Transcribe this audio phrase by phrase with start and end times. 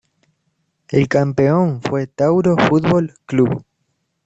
[0.87, 3.63] El campeón fue Tauro Fútbol Club.